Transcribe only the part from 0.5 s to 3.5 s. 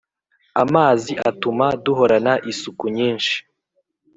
Amazi atuma duhorana isuku nyinshi